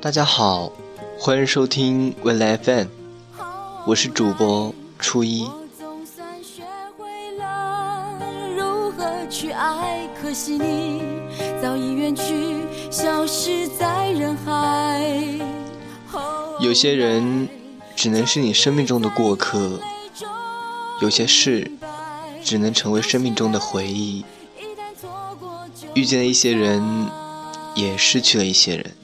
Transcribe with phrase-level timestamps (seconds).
[0.00, 0.70] 大家好，
[1.18, 2.86] 欢迎收听未来 FM，
[3.86, 5.48] 我是主播初一。
[10.20, 11.02] 可惜你
[11.62, 12.56] 早已远去，
[12.90, 15.02] 消失在人海。
[16.60, 17.48] 有些人
[17.94, 19.78] 只能是你生命中的过客，
[21.04, 21.70] 有些事
[22.42, 24.24] 只能成为生命中的回忆。
[25.92, 26.82] 遇见了一些人，
[27.74, 28.96] 也失去了一些人。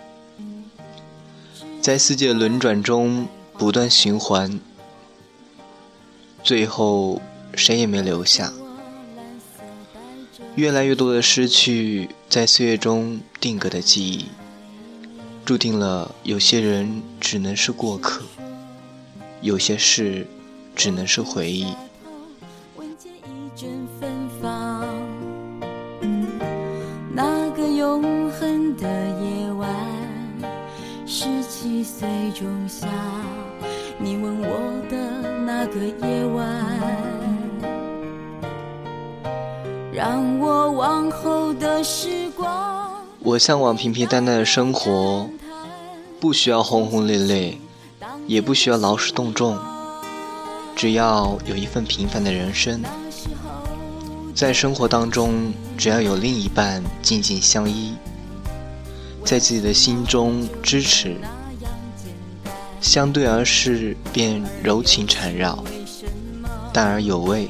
[1.83, 3.28] 在四季的轮转中
[3.59, 4.59] 不断循环，
[6.42, 7.20] 最后
[7.55, 8.51] 谁也没留下。
[10.56, 14.25] 越来越多的失去，在岁月中定格的记忆，
[15.45, 18.23] 注定了有些人只能是过客，
[19.42, 20.27] 有些事
[20.75, 21.67] 只能是回忆。
[31.61, 32.89] 十七岁仲夏，
[33.98, 34.97] 你问我的
[35.44, 36.48] 那个夜晚，
[39.92, 42.94] 让我往后的时光。
[43.19, 45.28] 我向往平平淡淡的生活，
[46.19, 47.58] 不需要轰轰烈烈，
[48.27, 49.58] 也不需要劳师动众，
[50.74, 52.80] 只要有一份平凡的人生。
[54.34, 57.95] 在生活当中，只要有另一半静静相依。
[59.22, 61.14] 在自己的心中支持，
[62.81, 65.62] 相对而视便柔情缠绕，
[66.73, 67.48] 淡而有味。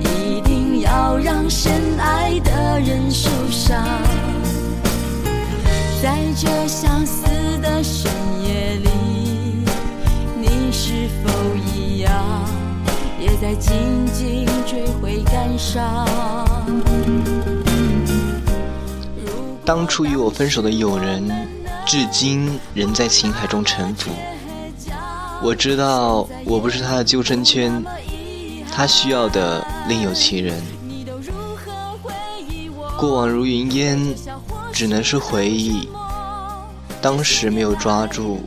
[0.00, 3.84] 一定要让深爱的人受伤，
[6.00, 7.26] 在这相思
[7.60, 8.10] 的深
[8.46, 8.88] 夜里，
[10.40, 11.30] 你是否
[11.74, 12.12] 一样，
[13.20, 13.72] 也在静
[14.14, 16.06] 静追悔感伤？
[19.68, 21.28] 当初与我分手的友人，
[21.84, 24.10] 至今仍在情海中沉浮。
[25.42, 27.84] 我知道我不是他的救生圈，
[28.72, 30.58] 他需要的另有其人。
[32.96, 34.00] 过往如云烟，
[34.72, 35.86] 只能是回忆。
[37.02, 38.38] 当时没有抓住，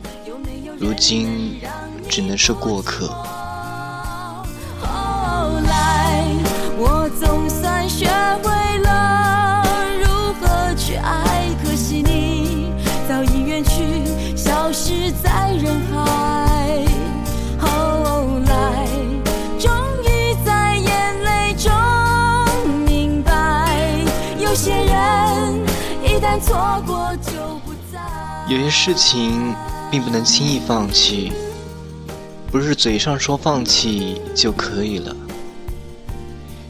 [0.76, 1.60] 如今
[2.08, 3.06] 只能是过客。
[4.80, 4.88] 后
[5.68, 6.24] 来
[6.76, 7.71] 我总算
[15.56, 16.84] 人海，
[17.58, 17.68] 后
[18.46, 18.86] 来
[19.58, 19.70] 终
[20.02, 21.70] 于在眼泪中
[22.86, 24.04] 明白，
[24.38, 25.64] 有些人
[26.02, 27.32] 一旦错过就
[27.64, 28.00] 不再。
[28.48, 29.54] 有些事情
[29.90, 31.32] 并不能轻易放弃，
[32.50, 35.14] 不是嘴上说放弃就可以了。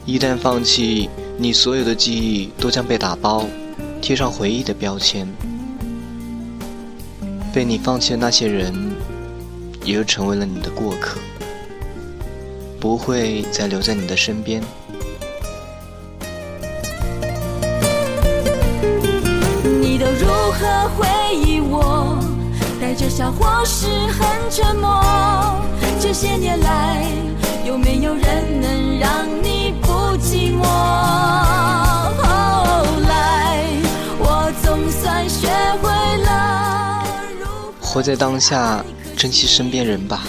[0.05, 3.45] 一旦放弃，你所有的记忆都将被打包，
[4.01, 5.27] 贴上回忆的标签。
[7.53, 8.73] 被你放弃的那些人，
[9.83, 11.19] 也就成为了你的过客，
[12.79, 14.59] 不会再留在你的身边。
[19.79, 22.17] 你都如何回忆我？
[22.81, 24.99] 带着笑或是很沉默？
[25.99, 27.05] 这些年来，
[27.63, 31.02] 有没有人能让你不寂寞？
[37.93, 38.83] 活在当下，
[39.15, 40.23] 珍惜身边人吧。